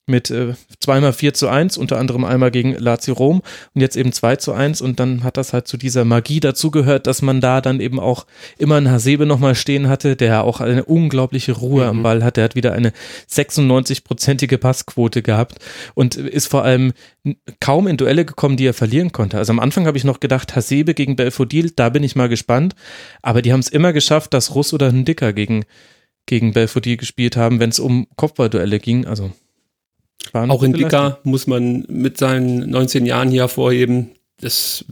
mit 0.08 0.30
äh, 0.30 0.54
zweimal 0.80 1.12
4 1.12 1.34
zu 1.34 1.48
1, 1.48 1.78
unter 1.78 1.98
anderem 1.98 2.24
einmal 2.24 2.50
gegen 2.50 2.74
Lazio 2.74 3.14
Rom 3.14 3.42
und 3.74 3.80
jetzt 3.80 3.96
eben 3.96 4.12
2 4.12 4.36
zu 4.36 4.52
1 4.52 4.80
und 4.80 5.00
dann 5.00 5.24
hat 5.24 5.36
das 5.36 5.52
halt 5.52 5.68
zu 5.68 5.76
dieser 5.76 6.04
Magie 6.04 6.40
dazugehört, 6.40 7.06
dass 7.06 7.22
man 7.22 7.40
da 7.40 7.60
dann 7.60 7.80
eben 7.80 8.00
auch 8.00 8.26
immer 8.58 8.76
einen 8.76 8.90
Hasebe 8.90 9.26
nochmal 9.26 9.54
stehen 9.54 9.88
hatte, 9.88 10.16
der 10.16 10.44
auch 10.44 10.60
eine 10.60 10.84
unglaubliche 10.84 11.52
Ruhe 11.52 11.84
mhm. 11.84 11.90
am 11.90 12.02
Ball 12.02 12.24
hat. 12.24 12.36
Der 12.36 12.44
hat 12.44 12.54
wieder 12.54 12.72
eine 12.72 12.92
96-prozentige 13.30 14.58
Passquote 14.58 15.22
gehabt 15.22 15.58
und 15.94 16.16
ist 16.16 16.46
vor 16.48 16.64
allem 16.64 16.92
kaum 17.60 17.86
in 17.86 17.96
Duelle 17.96 18.24
gekommen, 18.24 18.56
die 18.56 18.66
er 18.66 18.74
verlieren 18.74 19.12
konnte. 19.12 19.38
Also 19.38 19.52
am 19.52 19.60
Anfang 19.60 19.86
habe 19.86 19.98
ich 19.98 20.04
noch 20.04 20.20
gedacht, 20.20 20.56
Hasebe 20.56 20.94
gegen 20.94 21.16
Belfodil, 21.16 21.70
da 21.74 21.88
bin 21.88 22.02
ich 22.02 22.16
mal 22.16 22.28
gespannt, 22.28 22.74
aber 23.22 23.42
die 23.42 23.52
haben 23.52 23.60
es 23.60 23.68
immer 23.68 23.92
geschafft, 23.92 24.34
dass 24.34 24.54
Russ 24.54 24.72
oder 24.72 24.88
ein 24.88 25.04
Dicker 25.04 25.32
gegen, 25.32 25.64
gegen 26.26 26.52
Belfodil 26.52 26.96
gespielt 26.96 27.36
haben, 27.36 27.60
wenn 27.60 27.70
es 27.70 27.78
um 27.78 28.06
Kopfballduelle 28.16 28.78
ging, 28.78 29.06
also 29.06 29.32
auch 30.32 30.62
in 30.62 30.72
Dicker 30.72 31.20
muss 31.22 31.46
man 31.46 31.84
mit 31.88 32.18
seinen 32.18 32.70
19 32.70 33.06
Jahren 33.06 33.30
hier 33.30 33.42
hervorheben, 33.42 34.10
das 34.40 34.84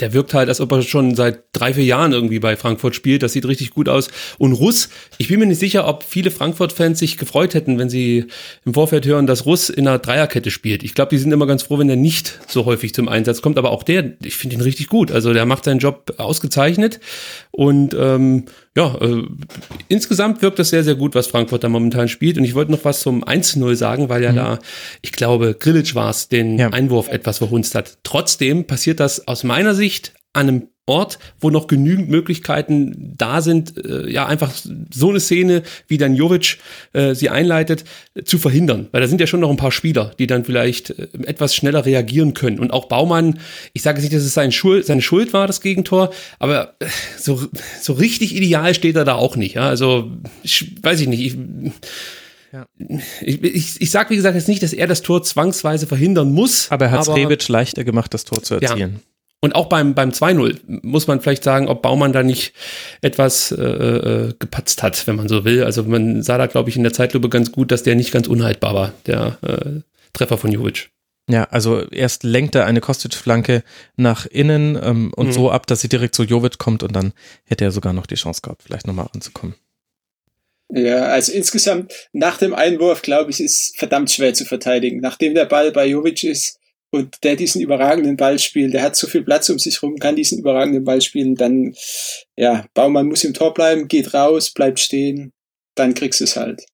der 0.00 0.12
wirkt 0.12 0.34
halt, 0.34 0.48
als 0.48 0.60
ob 0.60 0.72
er 0.72 0.82
schon 0.82 1.14
seit 1.14 1.44
drei, 1.52 1.74
vier 1.74 1.84
Jahren 1.84 2.12
irgendwie 2.12 2.38
bei 2.38 2.56
Frankfurt 2.56 2.94
spielt. 2.94 3.22
Das 3.22 3.32
sieht 3.32 3.46
richtig 3.46 3.70
gut 3.70 3.88
aus. 3.88 4.08
Und 4.38 4.52
Russ, 4.52 4.88
ich 5.18 5.28
bin 5.28 5.40
mir 5.40 5.46
nicht 5.46 5.58
sicher, 5.58 5.86
ob 5.86 6.02
viele 6.02 6.30
Frankfurt-Fans 6.30 6.98
sich 6.98 7.18
gefreut 7.18 7.54
hätten, 7.54 7.78
wenn 7.78 7.90
sie 7.90 8.26
im 8.64 8.74
Vorfeld 8.74 9.06
hören, 9.06 9.26
dass 9.26 9.46
Russ 9.46 9.68
in 9.68 9.86
einer 9.86 9.98
Dreierkette 9.98 10.50
spielt. 10.50 10.82
Ich 10.82 10.94
glaube, 10.94 11.10
die 11.10 11.18
sind 11.18 11.32
immer 11.32 11.46
ganz 11.46 11.64
froh, 11.64 11.78
wenn 11.78 11.90
er 11.90 11.96
nicht 11.96 12.40
so 12.48 12.64
häufig 12.64 12.94
zum 12.94 13.08
Einsatz 13.08 13.42
kommt. 13.42 13.58
Aber 13.58 13.70
auch 13.70 13.82
der, 13.82 14.14
ich 14.22 14.36
finde 14.36 14.56
ihn 14.56 14.62
richtig 14.62 14.88
gut. 14.88 15.12
Also 15.12 15.32
der 15.32 15.44
macht 15.44 15.64
seinen 15.64 15.80
Job 15.80 16.14
ausgezeichnet. 16.16 16.98
Und 17.56 17.94
ähm, 17.96 18.46
ja, 18.76 18.96
äh, 19.00 19.22
insgesamt 19.86 20.42
wirkt 20.42 20.58
das 20.58 20.70
sehr, 20.70 20.82
sehr 20.82 20.96
gut, 20.96 21.14
was 21.14 21.28
Frankfurt 21.28 21.62
da 21.62 21.68
momentan 21.68 22.08
spielt. 22.08 22.36
Und 22.36 22.42
ich 22.42 22.56
wollte 22.56 22.72
noch 22.72 22.84
was 22.84 22.98
zum 22.98 23.22
1-0 23.22 23.76
sagen, 23.76 24.08
weil 24.08 24.24
ja 24.24 24.32
mhm. 24.32 24.36
da, 24.36 24.58
ich 25.02 25.12
glaube, 25.12 25.54
Grillitsch 25.54 25.94
war 25.94 26.10
es, 26.10 26.28
den 26.28 26.58
ja. 26.58 26.70
Einwurf 26.70 27.08
etwas 27.08 27.38
verhunzt 27.38 27.76
hat. 27.76 27.98
Trotzdem 28.02 28.66
passiert 28.66 28.98
das 28.98 29.28
aus 29.28 29.44
meiner 29.44 29.76
Sicht 29.76 30.14
an 30.32 30.48
einem 30.48 30.68
Ort, 30.86 31.18
wo 31.40 31.48
noch 31.48 31.66
genügend 31.66 32.10
Möglichkeiten 32.10 33.14
da 33.16 33.40
sind, 33.40 33.82
äh, 33.86 34.10
ja, 34.10 34.26
einfach 34.26 34.52
so 34.92 35.08
eine 35.08 35.18
Szene, 35.20 35.62
wie 35.88 35.96
dann 35.96 36.14
Jovic 36.14 36.58
äh, 36.92 37.14
sie 37.14 37.30
einleitet, 37.30 37.84
äh, 38.14 38.22
zu 38.24 38.38
verhindern. 38.38 38.88
Weil 38.92 39.00
da 39.00 39.08
sind 39.08 39.18
ja 39.18 39.26
schon 39.26 39.40
noch 39.40 39.48
ein 39.48 39.56
paar 39.56 39.72
Spieler, 39.72 40.12
die 40.18 40.26
dann 40.26 40.44
vielleicht 40.44 40.90
äh, 40.90 41.08
etwas 41.24 41.54
schneller 41.54 41.86
reagieren 41.86 42.34
können. 42.34 42.58
Und 42.58 42.70
auch 42.72 42.84
Baumann, 42.86 43.38
ich 43.72 43.80
sage 43.80 43.96
jetzt 43.96 44.04
nicht, 44.04 44.14
dass 44.14 44.24
es 44.24 44.34
sein 44.34 44.52
Schuld, 44.52 44.84
seine 44.84 45.00
Schuld 45.00 45.32
war, 45.32 45.46
das 45.46 45.62
Gegentor, 45.62 46.12
aber 46.38 46.74
äh, 46.80 46.86
so, 47.16 47.40
so 47.80 47.94
richtig 47.94 48.36
ideal 48.36 48.74
steht 48.74 48.96
er 48.96 49.06
da 49.06 49.14
auch 49.14 49.36
nicht. 49.36 49.54
Ja? 49.54 49.68
Also, 49.68 50.10
ich, 50.42 50.74
weiß 50.82 51.00
ich 51.00 51.08
nicht. 51.08 51.20
Ich, 51.20 51.36
ja. 52.52 52.66
Ich, 53.22 53.42
ich, 53.42 53.80
ich 53.80 53.90
sage, 53.90 54.10
wie 54.10 54.16
gesagt, 54.16 54.34
jetzt 54.34 54.48
nicht, 54.48 54.62
dass 54.62 54.74
er 54.74 54.86
das 54.86 55.00
Tor 55.00 55.22
zwangsweise 55.22 55.86
verhindern 55.86 56.32
muss. 56.32 56.70
Aber 56.70 56.84
er 56.84 56.90
hat 56.90 57.00
es 57.00 57.14
Rebic 57.14 57.48
leichter 57.48 57.84
gemacht, 57.84 58.12
das 58.12 58.26
Tor 58.26 58.42
zu 58.42 58.56
erzielen. 58.56 58.92
Ja. 58.92 59.13
Und 59.44 59.54
auch 59.54 59.66
beim, 59.66 59.92
beim 59.92 60.08
2-0 60.08 60.56
muss 60.80 61.06
man 61.06 61.20
vielleicht 61.20 61.44
sagen, 61.44 61.68
ob 61.68 61.82
Baumann 61.82 62.14
da 62.14 62.22
nicht 62.22 62.54
etwas 63.02 63.52
äh, 63.52 63.62
äh, 63.62 64.34
gepatzt 64.38 64.82
hat, 64.82 65.06
wenn 65.06 65.16
man 65.16 65.28
so 65.28 65.44
will. 65.44 65.64
Also 65.64 65.82
man 65.82 66.22
sah 66.22 66.38
da, 66.38 66.46
glaube 66.46 66.70
ich, 66.70 66.78
in 66.78 66.82
der 66.82 66.94
Zeitlupe 66.94 67.28
ganz 67.28 67.52
gut, 67.52 67.70
dass 67.70 67.82
der 67.82 67.94
nicht 67.94 68.10
ganz 68.10 68.26
unhaltbar 68.26 68.74
war, 68.74 68.94
der 69.04 69.36
äh, 69.42 69.80
Treffer 70.14 70.38
von 70.38 70.50
Jovic. 70.50 70.88
Ja, 71.28 71.44
also 71.50 71.86
erst 71.90 72.22
lenkt 72.22 72.54
er 72.54 72.64
eine 72.64 72.80
Kostic-Flanke 72.80 73.64
nach 73.96 74.24
innen 74.24 74.78
ähm, 74.82 75.12
und 75.14 75.26
mhm. 75.26 75.32
so 75.32 75.50
ab, 75.50 75.66
dass 75.66 75.82
sie 75.82 75.90
direkt 75.90 76.14
zu 76.14 76.22
Jovic 76.22 76.56
kommt 76.56 76.82
und 76.82 76.96
dann 76.96 77.12
hätte 77.44 77.66
er 77.66 77.70
sogar 77.70 77.92
noch 77.92 78.06
die 78.06 78.14
Chance 78.14 78.40
gehabt, 78.40 78.62
vielleicht 78.62 78.86
nochmal 78.86 79.08
ranzukommen. 79.12 79.56
Ja, 80.70 81.04
also 81.04 81.32
insgesamt 81.32 81.92
nach 82.14 82.38
dem 82.38 82.54
Einwurf, 82.54 83.02
glaube 83.02 83.30
ich, 83.30 83.40
ist 83.40 83.76
verdammt 83.76 84.10
schwer 84.10 84.32
zu 84.32 84.46
verteidigen. 84.46 85.00
Nachdem 85.00 85.34
der 85.34 85.44
Ball 85.44 85.70
bei 85.70 85.84
Jovic 85.84 86.24
ist, 86.24 86.60
und 86.94 87.24
der 87.24 87.34
diesen 87.34 87.60
überragenden 87.60 88.16
Ball 88.16 88.38
spielt, 88.38 88.72
der 88.72 88.82
hat 88.82 88.94
so 88.94 89.06
viel 89.06 89.22
Platz 89.22 89.48
um 89.50 89.58
sich 89.58 89.82
rum, 89.82 89.98
kann 89.98 90.16
diesen 90.16 90.38
überragenden 90.38 90.84
Ball 90.84 91.00
spielen, 91.00 91.34
dann, 91.34 91.74
ja, 92.36 92.64
Baumann 92.72 93.06
muss 93.06 93.24
im 93.24 93.34
Tor 93.34 93.52
bleiben, 93.52 93.88
geht 93.88 94.14
raus, 94.14 94.50
bleibt 94.50 94.78
stehen, 94.78 95.32
dann 95.74 95.94
kriegst 95.94 96.20
du 96.20 96.24
es 96.24 96.36
halt. 96.36 96.64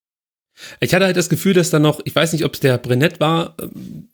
Ich 0.80 0.92
hatte 0.94 1.06
halt 1.06 1.16
das 1.16 1.30
Gefühl, 1.30 1.54
dass 1.54 1.70
da 1.70 1.78
noch, 1.78 2.00
ich 2.04 2.14
weiß 2.14 2.34
nicht, 2.34 2.44
ob 2.44 2.52
es 2.52 2.60
der 2.60 2.76
Brennett 2.76 3.18
war, 3.18 3.56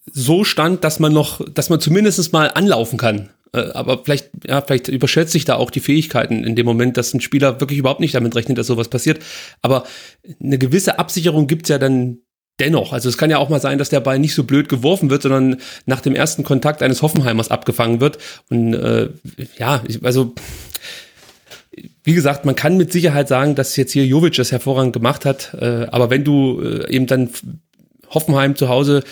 so 0.04 0.44
stand, 0.44 0.84
dass 0.84 1.00
man 1.00 1.12
noch, 1.12 1.40
dass 1.52 1.70
man 1.70 1.80
zumindest 1.80 2.32
mal 2.32 2.52
anlaufen 2.54 2.98
kann. 2.98 3.30
Äh, 3.52 3.70
aber 3.72 4.04
vielleicht, 4.04 4.30
ja, 4.46 4.62
vielleicht 4.62 4.86
überschätzt 4.86 5.32
sich 5.32 5.44
da 5.44 5.56
auch 5.56 5.72
die 5.72 5.80
Fähigkeiten 5.80 6.44
in 6.44 6.54
dem 6.54 6.66
Moment, 6.66 6.96
dass 6.96 7.14
ein 7.14 7.20
Spieler 7.20 7.60
wirklich 7.60 7.80
überhaupt 7.80 8.00
nicht 8.00 8.14
damit 8.14 8.36
rechnet, 8.36 8.58
dass 8.58 8.68
sowas 8.68 8.88
passiert. 8.88 9.18
Aber 9.60 9.84
eine 10.40 10.58
gewisse 10.58 11.00
Absicherung 11.00 11.48
gibt's 11.48 11.68
ja 11.68 11.78
dann 11.78 12.18
dennoch, 12.60 12.92
also 12.92 13.08
es 13.08 13.18
kann 13.18 13.30
ja 13.30 13.38
auch 13.38 13.48
mal 13.48 13.60
sein, 13.60 13.78
dass 13.78 13.90
der 13.90 14.00
Ball 14.00 14.18
nicht 14.18 14.34
so 14.34 14.44
blöd 14.44 14.68
geworfen 14.68 15.10
wird, 15.10 15.22
sondern 15.22 15.56
nach 15.84 16.00
dem 16.00 16.14
ersten 16.14 16.42
Kontakt 16.42 16.82
eines 16.82 17.02
Hoffenheimers 17.02 17.50
abgefangen 17.50 18.00
wird. 18.00 18.18
Und 18.48 18.74
äh, 18.74 19.10
ja, 19.58 19.82
also 20.02 20.34
wie 22.04 22.14
gesagt, 22.14 22.44
man 22.44 22.56
kann 22.56 22.76
mit 22.76 22.92
Sicherheit 22.92 23.28
sagen, 23.28 23.54
dass 23.54 23.76
jetzt 23.76 23.92
hier 23.92 24.06
Jovic 24.06 24.34
das 24.34 24.52
hervorragend 24.52 24.92
gemacht 24.92 25.24
hat. 25.24 25.54
Äh, 25.54 25.86
aber 25.90 26.10
wenn 26.10 26.24
du 26.24 26.60
äh, 26.62 26.90
eben 26.90 27.06
dann 27.06 27.30
Hoffenheim 28.08 28.56
zu 28.56 28.68
Hause 28.68 29.02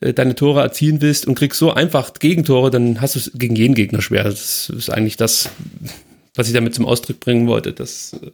äh, 0.00 0.12
deine 0.12 0.34
Tore 0.34 0.60
erzielen 0.60 1.00
willst 1.00 1.26
und 1.26 1.36
kriegst 1.36 1.58
so 1.58 1.72
einfach 1.72 2.12
Gegentore, 2.14 2.70
dann 2.70 3.00
hast 3.00 3.14
du 3.14 3.20
es 3.20 3.30
gegen 3.34 3.56
jeden 3.56 3.74
Gegner 3.74 4.02
schwer. 4.02 4.24
Das 4.24 4.70
ist 4.70 4.90
eigentlich 4.90 5.16
das, 5.16 5.50
was 6.34 6.48
ich 6.48 6.54
damit 6.54 6.74
zum 6.74 6.86
Ausdruck 6.86 7.20
bringen 7.20 7.46
wollte. 7.46 7.72
Das 7.72 8.14
äh, 8.22 8.30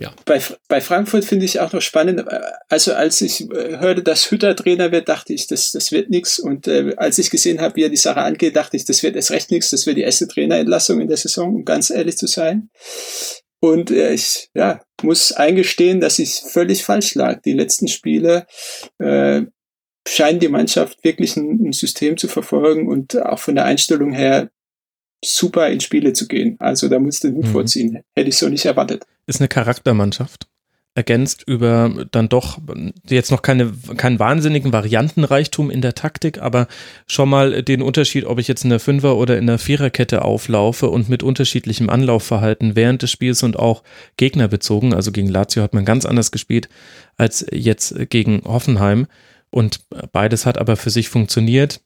ja. 0.00 0.14
Bei, 0.24 0.40
bei 0.66 0.80
Frankfurt 0.80 1.26
finde 1.26 1.44
ich 1.44 1.60
auch 1.60 1.72
noch 1.74 1.82
spannend. 1.82 2.24
Also 2.70 2.94
als 2.94 3.20
ich 3.20 3.42
äh, 3.50 3.78
hörte, 3.78 4.02
dass 4.02 4.30
Hütter 4.30 4.56
Trainer 4.56 4.92
wird, 4.92 5.10
dachte 5.10 5.34
ich, 5.34 5.46
das, 5.46 5.72
das 5.72 5.92
wird 5.92 6.08
nichts. 6.08 6.38
Und 6.38 6.66
äh, 6.66 6.94
als 6.96 7.18
ich 7.18 7.28
gesehen 7.28 7.60
habe, 7.60 7.76
wie 7.76 7.84
er 7.84 7.90
die 7.90 7.96
Sache 7.96 8.22
angeht, 8.22 8.56
dachte 8.56 8.78
ich, 8.78 8.86
das 8.86 9.02
wird 9.02 9.14
erst 9.14 9.30
recht 9.30 9.50
nichts. 9.50 9.68
Das 9.68 9.86
wird 9.86 9.98
die 9.98 10.02
erste 10.02 10.26
Trainerentlassung 10.26 11.02
in 11.02 11.08
der 11.08 11.18
Saison, 11.18 11.54
um 11.54 11.64
ganz 11.66 11.90
ehrlich 11.90 12.16
zu 12.16 12.26
sein. 12.26 12.70
Und 13.60 13.90
äh, 13.90 14.14
ich 14.14 14.48
ja, 14.54 14.80
muss 15.02 15.32
eingestehen, 15.32 16.00
dass 16.00 16.18
ich 16.18 16.40
völlig 16.48 16.82
falsch 16.82 17.14
lag. 17.14 17.42
Die 17.42 17.52
letzten 17.52 17.86
Spiele 17.86 18.46
äh, 18.98 19.42
scheint 20.08 20.42
die 20.42 20.48
Mannschaft 20.48 21.04
wirklich 21.04 21.36
ein, 21.36 21.68
ein 21.68 21.72
System 21.72 22.16
zu 22.16 22.26
verfolgen 22.26 22.88
und 22.88 23.20
auch 23.20 23.38
von 23.38 23.54
der 23.54 23.66
Einstellung 23.66 24.12
her 24.12 24.50
super 25.24 25.68
in 25.68 25.80
Spiele 25.80 26.12
zu 26.12 26.28
gehen. 26.28 26.56
Also 26.58 26.88
da 26.88 26.98
musst 26.98 27.24
du 27.24 27.28
den 27.28 27.36
Hut 27.36 27.46
mhm. 27.46 27.52
vorziehen. 27.52 27.98
Hätte 28.14 28.28
ich 28.28 28.36
so 28.36 28.48
nicht 28.48 28.64
erwartet 28.64 29.04
ist 29.30 29.40
eine 29.40 29.48
Charaktermannschaft. 29.48 30.48
Ergänzt 30.96 31.44
über 31.46 32.04
dann 32.10 32.28
doch 32.28 32.58
jetzt 33.08 33.30
noch 33.30 33.42
keine, 33.42 33.72
keinen 33.96 34.18
wahnsinnigen 34.18 34.72
Variantenreichtum 34.72 35.70
in 35.70 35.82
der 35.82 35.94
Taktik, 35.94 36.42
aber 36.42 36.66
schon 37.06 37.28
mal 37.28 37.62
den 37.62 37.80
Unterschied, 37.80 38.24
ob 38.24 38.40
ich 38.40 38.48
jetzt 38.48 38.64
in 38.64 38.70
der 38.70 38.80
Fünfer- 38.80 39.16
oder 39.16 39.38
in 39.38 39.46
der 39.46 39.60
Viererkette 39.60 40.22
auflaufe 40.24 40.90
und 40.90 41.08
mit 41.08 41.22
unterschiedlichem 41.22 41.88
Anlaufverhalten 41.88 42.74
während 42.74 43.02
des 43.02 43.12
Spiels 43.12 43.44
und 43.44 43.56
auch 43.56 43.84
gegnerbezogen. 44.16 44.92
Also 44.92 45.12
gegen 45.12 45.28
Lazio 45.28 45.62
hat 45.62 45.74
man 45.74 45.84
ganz 45.84 46.04
anders 46.04 46.32
gespielt 46.32 46.68
als 47.16 47.46
jetzt 47.52 48.10
gegen 48.10 48.42
Hoffenheim. 48.44 49.06
Und 49.50 49.82
beides 50.12 50.44
hat 50.44 50.58
aber 50.58 50.76
für 50.76 50.90
sich 50.90 51.08
funktioniert 51.08 51.80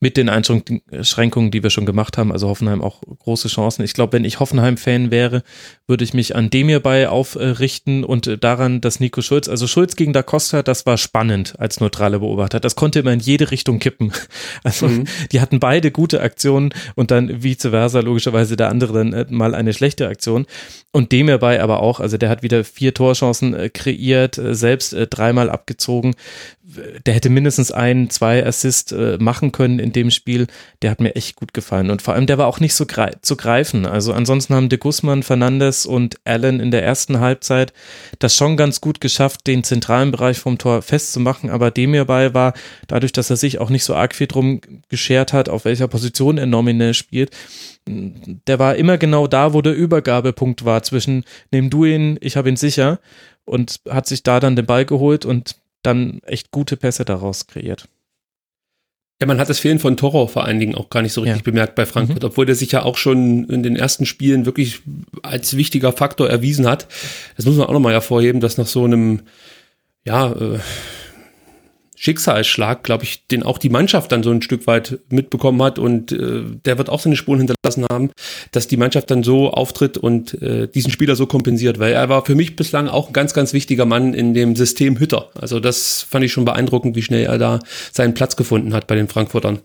mit 0.00 0.16
den 0.16 0.30
Einschränkungen, 0.30 1.50
die 1.50 1.62
wir 1.62 1.68
schon 1.68 1.84
gemacht 1.84 2.16
haben. 2.16 2.32
Also 2.32 2.48
Hoffenheim 2.48 2.80
auch 2.80 3.02
große 3.02 3.48
Chancen. 3.48 3.84
Ich 3.84 3.92
glaube, 3.92 4.14
wenn 4.14 4.24
ich 4.24 4.40
Hoffenheim-Fan 4.40 5.10
wäre, 5.10 5.42
würde 5.86 6.04
ich 6.04 6.14
mich 6.14 6.34
an 6.34 6.48
Demir 6.48 6.80
bei 6.80 7.08
aufrichten 7.08 8.02
und 8.02 8.42
daran, 8.42 8.80
dass 8.80 8.98
Nico 8.98 9.20
Schulz, 9.20 9.48
also 9.48 9.66
Schulz 9.66 9.96
gegen 9.96 10.14
Da 10.14 10.22
Costa, 10.22 10.62
das 10.62 10.86
war 10.86 10.96
spannend 10.96 11.54
als 11.58 11.80
neutrale 11.80 12.20
Beobachter. 12.20 12.60
Das 12.60 12.76
konnte 12.76 13.00
immer 13.00 13.12
in 13.12 13.20
jede 13.20 13.50
Richtung 13.50 13.78
kippen. 13.78 14.12
Also 14.62 14.88
mhm. 14.88 15.04
die 15.32 15.40
hatten 15.40 15.58
beide 15.58 15.90
gute 15.90 16.20
Aktionen 16.20 16.72
und 16.94 17.10
dann 17.10 17.42
vice 17.42 17.68
versa 17.70 18.00
logischerweise 18.00 18.56
der 18.56 18.68
andere 18.68 18.92
dann 18.92 19.12
äh, 19.12 19.26
mal 19.28 19.54
eine 19.54 19.72
schlechte 19.72 20.08
Aktion. 20.08 20.46
Und 20.92 21.12
Demir 21.12 21.38
bei 21.38 21.62
aber 21.62 21.80
auch, 21.80 22.00
also 22.00 22.16
der 22.16 22.28
hat 22.28 22.42
wieder 22.42 22.64
vier 22.64 22.94
Torchancen 22.94 23.54
äh, 23.54 23.68
kreiert, 23.68 24.38
äh, 24.38 24.54
selbst 24.54 24.94
dreimal 25.10 25.50
abgezogen 25.50 26.14
der 27.06 27.14
hätte 27.14 27.30
mindestens 27.30 27.72
ein, 27.72 28.10
zwei 28.10 28.44
Assist 28.44 28.92
äh, 28.92 29.18
machen 29.18 29.52
können 29.52 29.78
in 29.78 29.92
dem 29.92 30.10
Spiel. 30.10 30.46
Der 30.82 30.90
hat 30.90 31.00
mir 31.00 31.16
echt 31.16 31.36
gut 31.36 31.54
gefallen. 31.54 31.90
Und 31.90 32.02
vor 32.02 32.14
allem, 32.14 32.26
der 32.26 32.38
war 32.38 32.46
auch 32.46 32.60
nicht 32.60 32.74
so 32.74 32.86
grei 32.86 33.12
zu 33.22 33.36
greifen. 33.36 33.86
Also 33.86 34.12
ansonsten 34.12 34.54
haben 34.54 34.68
de 34.68 34.78
Guzman, 34.78 35.22
Fernandes 35.22 35.86
und 35.86 36.16
Allen 36.24 36.60
in 36.60 36.70
der 36.70 36.84
ersten 36.84 37.20
Halbzeit 37.20 37.72
das 38.18 38.36
schon 38.36 38.56
ganz 38.56 38.80
gut 38.80 39.00
geschafft, 39.00 39.46
den 39.46 39.64
zentralen 39.64 40.10
Bereich 40.10 40.38
vom 40.38 40.58
Tor 40.58 40.82
festzumachen. 40.82 41.50
Aber 41.50 41.70
dem 41.70 41.92
hierbei 41.92 42.34
war, 42.34 42.54
dadurch, 42.86 43.12
dass 43.12 43.30
er 43.30 43.36
sich 43.36 43.58
auch 43.58 43.70
nicht 43.70 43.84
so 43.84 43.94
arg 43.94 44.14
viel 44.14 44.26
drum 44.26 44.60
geschert 44.88 45.32
hat, 45.32 45.48
auf 45.48 45.64
welcher 45.64 45.88
Position 45.88 46.38
er 46.38 46.46
nominell 46.46 46.94
spielt, 46.94 47.30
der 47.86 48.58
war 48.58 48.76
immer 48.76 48.98
genau 48.98 49.26
da, 49.26 49.52
wo 49.52 49.62
der 49.62 49.74
Übergabepunkt 49.74 50.64
war 50.64 50.82
zwischen, 50.82 51.24
nehm 51.50 51.70
du 51.70 51.84
ihn, 51.84 52.18
ich 52.20 52.36
habe 52.36 52.48
ihn 52.48 52.56
sicher 52.56 53.00
und 53.44 53.80
hat 53.88 54.06
sich 54.06 54.22
da 54.22 54.38
dann 54.38 54.54
den 54.54 54.66
Ball 54.66 54.84
geholt 54.84 55.24
und 55.24 55.56
dann 55.82 56.20
echt 56.24 56.50
gute 56.50 56.76
Pässe 56.76 57.04
daraus 57.04 57.46
kreiert. 57.46 57.88
Ja, 59.20 59.26
man 59.26 59.38
hat 59.38 59.50
das 59.50 59.58
Fehlen 59.58 59.78
von 59.78 59.98
Toro 59.98 60.26
vor 60.28 60.44
allen 60.44 60.60
Dingen 60.60 60.74
auch 60.74 60.88
gar 60.88 61.02
nicht 61.02 61.12
so 61.12 61.20
richtig 61.20 61.40
ja. 61.40 61.44
bemerkt 61.44 61.74
bei 61.74 61.84
Frankfurt, 61.84 62.22
mhm. 62.22 62.28
obwohl 62.28 62.46
der 62.46 62.54
sich 62.54 62.72
ja 62.72 62.84
auch 62.84 62.96
schon 62.96 63.44
in 63.50 63.62
den 63.62 63.76
ersten 63.76 64.06
Spielen 64.06 64.46
wirklich 64.46 64.80
als 65.22 65.56
wichtiger 65.56 65.92
Faktor 65.92 66.30
erwiesen 66.30 66.66
hat. 66.66 66.88
Das 67.36 67.44
muss 67.44 67.56
man 67.56 67.66
auch 67.66 67.72
nochmal 67.72 67.92
hervorheben, 67.92 68.40
dass 68.40 68.56
nach 68.56 68.66
so 68.66 68.84
einem, 68.84 69.20
ja, 70.06 70.32
äh, 70.32 70.58
Schicksalsschlag, 72.02 72.82
glaube 72.82 73.04
ich, 73.04 73.26
den 73.26 73.42
auch 73.42 73.58
die 73.58 73.68
Mannschaft 73.68 74.10
dann 74.10 74.22
so 74.22 74.30
ein 74.30 74.40
Stück 74.40 74.66
weit 74.66 75.00
mitbekommen 75.10 75.62
hat 75.62 75.78
und 75.78 76.12
äh, 76.12 76.44
der 76.64 76.78
wird 76.78 76.88
auch 76.88 76.98
seine 76.98 77.14
Spuren 77.14 77.40
hinterlassen 77.40 77.84
haben, 77.92 78.10
dass 78.52 78.66
die 78.66 78.78
Mannschaft 78.78 79.10
dann 79.10 79.22
so 79.22 79.50
auftritt 79.50 79.98
und 79.98 80.40
äh, 80.40 80.66
diesen 80.66 80.90
Spieler 80.90 81.14
so 81.14 81.26
kompensiert, 81.26 81.78
weil 81.78 81.92
er 81.92 82.08
war 82.08 82.24
für 82.24 82.34
mich 82.34 82.56
bislang 82.56 82.88
auch 82.88 83.08
ein 83.08 83.12
ganz, 83.12 83.34
ganz 83.34 83.52
wichtiger 83.52 83.84
Mann 83.84 84.14
in 84.14 84.32
dem 84.32 84.56
System 84.56 84.98
Hütter. 84.98 85.28
Also 85.34 85.60
das 85.60 86.00
fand 86.00 86.24
ich 86.24 86.32
schon 86.32 86.46
beeindruckend, 86.46 86.96
wie 86.96 87.02
schnell 87.02 87.26
er 87.26 87.36
da 87.36 87.60
seinen 87.92 88.14
Platz 88.14 88.34
gefunden 88.34 88.72
hat 88.72 88.86
bei 88.86 88.94
den 88.94 89.08
Frankfurtern. 89.08 89.58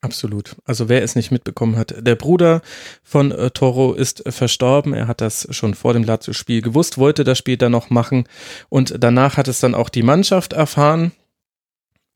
Absolut. 0.00 0.56
Also 0.64 0.88
wer 0.88 1.02
es 1.02 1.16
nicht 1.16 1.32
mitbekommen 1.32 1.76
hat, 1.76 1.96
der 1.98 2.14
Bruder 2.14 2.62
von 3.02 3.30
äh, 3.30 3.50
Toro 3.50 3.92
ist 3.92 4.22
verstorben. 4.26 4.94
Er 4.94 5.06
hat 5.06 5.20
das 5.20 5.48
schon 5.50 5.74
vor 5.74 5.92
dem 5.92 6.04
Lazio-Spiel 6.04 6.62
gewusst, 6.62 6.96
wollte 6.96 7.24
das 7.24 7.36
Spiel 7.36 7.58
dann 7.58 7.72
noch 7.72 7.90
machen 7.90 8.24
und 8.70 8.94
danach 8.98 9.36
hat 9.36 9.48
es 9.48 9.60
dann 9.60 9.74
auch 9.74 9.90
die 9.90 10.02
Mannschaft 10.02 10.54
erfahren 10.54 11.12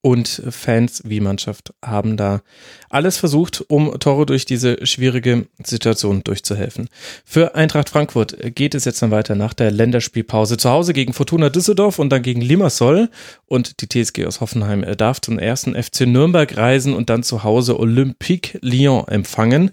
und 0.03 0.43
Fans 0.49 1.03
wie 1.05 1.21
Mannschaft 1.21 1.75
haben 1.85 2.17
da 2.17 2.41
alles 2.89 3.19
versucht, 3.19 3.65
um 3.69 3.99
Toro 3.99 4.25
durch 4.25 4.47
diese 4.47 4.87
schwierige 4.87 5.47
Situation 5.63 6.25
durchzuhelfen. 6.25 6.89
Für 7.25 7.55
Eintracht 7.55 7.91
Frankfurt 7.91 8.37
geht 8.55 8.75
es 8.75 8.87
jetzt 8.87 9.03
dann 9.03 9.11
weiter 9.11 9.35
nach 9.35 9.53
der 9.53 9.71
Länderspielpause. 9.71 10.57
Zu 10.57 10.71
Hause 10.71 10.95
gegen 10.95 11.13
Fortuna 11.13 11.51
Düsseldorf 11.51 11.99
und 11.99 12.11
dann 12.11 12.23
gegen 12.23 12.41
Limassol. 12.41 13.11
Und 13.47 13.81
die 13.83 13.89
TSG 13.89 14.27
aus 14.27 14.41
Hoffenheim 14.41 14.85
darf 14.97 15.21
zum 15.21 15.39
ersten 15.39 15.81
FC 15.81 16.07
Nürnberg 16.07 16.57
reisen 16.57 16.95
und 16.95 17.11
dann 17.11 17.23
zu 17.23 17.45
Hause 17.45 17.79
Olympique 17.79 18.59
Lyon 18.63 19.07
empfangen. 19.07 19.71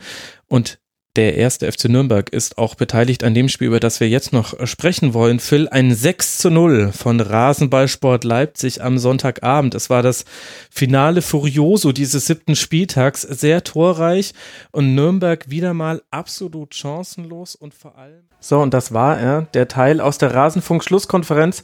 Und 0.47 0.79
der 1.17 1.35
erste 1.35 1.69
FC 1.71 1.85
Nürnberg 1.85 2.29
ist 2.29 2.59
auch 2.59 2.75
beteiligt 2.75 3.23
an 3.23 3.33
dem 3.33 3.49
Spiel, 3.49 3.67
über 3.67 3.79
das 3.79 3.99
wir 3.99 4.07
jetzt 4.07 4.33
noch 4.33 4.67
sprechen 4.67 5.15
wollen. 5.15 5.39
Phil, 5.39 5.67
ein 5.67 5.93
6 5.93 6.37
zu 6.37 6.51
0 6.51 6.91
von 6.93 7.19
Rasenballsport 7.19 8.23
Leipzig 8.23 8.83
am 8.83 8.99
Sonntagabend. 8.99 9.73
Es 9.73 9.89
war 9.89 10.03
das 10.03 10.25
Finale 10.69 11.23
Furioso 11.23 11.91
dieses 11.91 12.27
siebten 12.27 12.55
Spieltags, 12.55 13.23
sehr 13.23 13.63
torreich 13.63 14.33
und 14.71 14.93
Nürnberg 14.93 15.49
wieder 15.49 15.73
mal 15.73 16.03
absolut 16.11 16.75
chancenlos 16.75 17.55
und 17.55 17.73
vor 17.73 17.97
allem. 17.97 18.21
So, 18.39 18.59
und 18.59 18.75
das 18.75 18.93
war 18.93 19.19
er, 19.19 19.47
der 19.55 19.67
Teil 19.67 19.99
aus 19.99 20.19
der 20.19 20.35
Rasenfunk-Schlusskonferenz 20.35 21.63